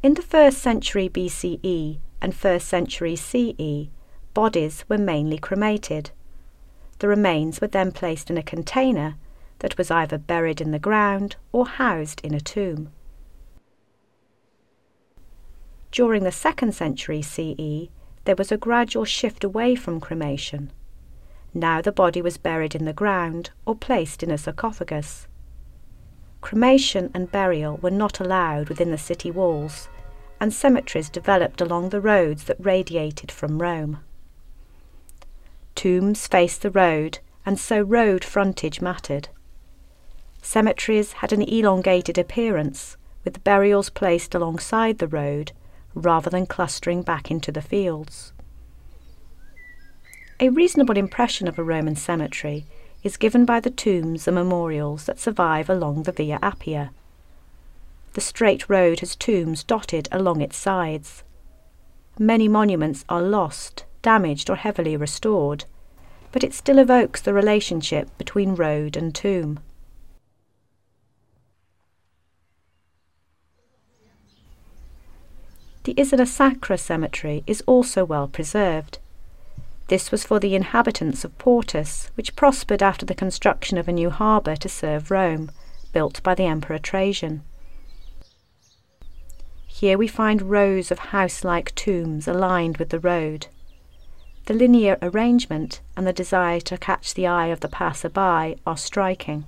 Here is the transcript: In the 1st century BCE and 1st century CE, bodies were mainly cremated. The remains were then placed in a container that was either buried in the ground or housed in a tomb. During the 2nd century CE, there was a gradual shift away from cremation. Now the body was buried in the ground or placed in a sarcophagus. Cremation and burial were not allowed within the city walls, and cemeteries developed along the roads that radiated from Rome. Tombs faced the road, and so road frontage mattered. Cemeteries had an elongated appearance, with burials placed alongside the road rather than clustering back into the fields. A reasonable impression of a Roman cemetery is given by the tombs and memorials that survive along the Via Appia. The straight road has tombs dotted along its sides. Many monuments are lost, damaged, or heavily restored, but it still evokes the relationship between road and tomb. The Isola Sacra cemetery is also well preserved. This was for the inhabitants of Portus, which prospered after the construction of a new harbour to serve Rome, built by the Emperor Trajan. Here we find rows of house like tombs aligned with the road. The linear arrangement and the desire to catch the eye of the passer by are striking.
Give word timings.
In 0.00 0.14
the 0.14 0.22
1st 0.22 0.52
century 0.52 1.08
BCE 1.08 1.98
and 2.22 2.32
1st 2.32 2.62
century 2.62 3.16
CE, 3.16 3.90
bodies 4.32 4.84
were 4.88 4.96
mainly 4.96 5.38
cremated. 5.38 6.12
The 7.00 7.08
remains 7.08 7.60
were 7.60 7.66
then 7.66 7.90
placed 7.90 8.30
in 8.30 8.38
a 8.38 8.42
container 8.42 9.16
that 9.58 9.76
was 9.76 9.90
either 9.90 10.16
buried 10.16 10.60
in 10.60 10.70
the 10.70 10.78
ground 10.78 11.34
or 11.50 11.66
housed 11.66 12.20
in 12.22 12.32
a 12.32 12.40
tomb. 12.40 12.92
During 15.90 16.22
the 16.22 16.30
2nd 16.30 16.74
century 16.74 17.20
CE, 17.20 17.90
there 18.24 18.36
was 18.36 18.52
a 18.52 18.56
gradual 18.56 19.04
shift 19.04 19.42
away 19.42 19.74
from 19.74 19.98
cremation. 19.98 20.70
Now 21.52 21.80
the 21.80 21.90
body 21.90 22.22
was 22.22 22.38
buried 22.38 22.76
in 22.76 22.84
the 22.84 22.92
ground 22.92 23.50
or 23.66 23.74
placed 23.74 24.22
in 24.22 24.30
a 24.30 24.38
sarcophagus. 24.38 25.26
Cremation 26.40 27.10
and 27.14 27.30
burial 27.30 27.78
were 27.78 27.90
not 27.90 28.20
allowed 28.20 28.68
within 28.68 28.90
the 28.90 28.98
city 28.98 29.30
walls, 29.30 29.88
and 30.40 30.52
cemeteries 30.52 31.10
developed 31.10 31.60
along 31.60 31.88
the 31.88 32.00
roads 32.00 32.44
that 32.44 32.64
radiated 32.64 33.32
from 33.32 33.60
Rome. 33.60 33.98
Tombs 35.74 36.26
faced 36.26 36.62
the 36.62 36.70
road, 36.70 37.18
and 37.44 37.58
so 37.58 37.80
road 37.80 38.24
frontage 38.24 38.80
mattered. 38.80 39.28
Cemeteries 40.42 41.14
had 41.14 41.32
an 41.32 41.42
elongated 41.42 42.18
appearance, 42.18 42.96
with 43.24 43.44
burials 43.44 43.90
placed 43.90 44.34
alongside 44.34 44.98
the 44.98 45.08
road 45.08 45.52
rather 45.94 46.30
than 46.30 46.46
clustering 46.46 47.02
back 47.02 47.30
into 47.30 47.50
the 47.50 47.62
fields. 47.62 48.32
A 50.40 50.50
reasonable 50.50 50.96
impression 50.96 51.48
of 51.48 51.58
a 51.58 51.64
Roman 51.64 51.96
cemetery 51.96 52.64
is 53.02 53.16
given 53.16 53.44
by 53.44 53.60
the 53.60 53.70
tombs 53.70 54.26
and 54.26 54.34
memorials 54.34 55.06
that 55.06 55.18
survive 55.18 55.70
along 55.70 56.02
the 56.02 56.12
Via 56.12 56.38
Appia. 56.40 56.90
The 58.14 58.20
straight 58.20 58.68
road 58.68 59.00
has 59.00 59.14
tombs 59.14 59.62
dotted 59.62 60.08
along 60.10 60.40
its 60.40 60.56
sides. 60.56 61.22
Many 62.18 62.48
monuments 62.48 63.04
are 63.08 63.22
lost, 63.22 63.84
damaged, 64.02 64.50
or 64.50 64.56
heavily 64.56 64.96
restored, 64.96 65.64
but 66.32 66.42
it 66.42 66.54
still 66.54 66.78
evokes 66.78 67.20
the 67.20 67.32
relationship 67.32 68.08
between 68.18 68.54
road 68.54 68.96
and 68.96 69.14
tomb. 69.14 69.60
The 75.84 75.94
Isola 75.98 76.26
Sacra 76.26 76.76
cemetery 76.76 77.44
is 77.46 77.62
also 77.66 78.04
well 78.04 78.28
preserved. 78.28 78.98
This 79.88 80.12
was 80.12 80.22
for 80.22 80.38
the 80.38 80.54
inhabitants 80.54 81.24
of 81.24 81.36
Portus, 81.38 82.10
which 82.14 82.36
prospered 82.36 82.82
after 82.82 83.06
the 83.06 83.14
construction 83.14 83.78
of 83.78 83.88
a 83.88 83.92
new 83.92 84.10
harbour 84.10 84.54
to 84.56 84.68
serve 84.68 85.10
Rome, 85.10 85.50
built 85.92 86.22
by 86.22 86.34
the 86.34 86.44
Emperor 86.44 86.78
Trajan. 86.78 87.42
Here 89.66 89.96
we 89.96 90.06
find 90.06 90.50
rows 90.50 90.90
of 90.90 90.98
house 90.98 91.42
like 91.42 91.74
tombs 91.74 92.28
aligned 92.28 92.76
with 92.76 92.90
the 92.90 92.98
road. 92.98 93.46
The 94.44 94.54
linear 94.54 94.98
arrangement 95.00 95.80
and 95.96 96.06
the 96.06 96.12
desire 96.12 96.60
to 96.60 96.76
catch 96.76 97.14
the 97.14 97.26
eye 97.26 97.46
of 97.46 97.60
the 97.60 97.68
passer 97.68 98.10
by 98.10 98.56
are 98.66 98.76
striking. 98.76 99.46